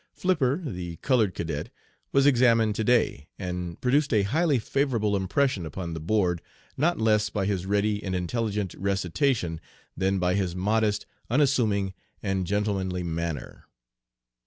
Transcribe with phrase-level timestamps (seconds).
[0.13, 1.69] Flipper, the colored cadet,
[2.11, 6.41] was examined to day, and produced a highly favorable impression upon the board
[6.75, 9.61] not less by his ready and intelligent recitation
[9.95, 11.93] than by his modest, unassuming,
[12.23, 13.65] and gentlemanly manner.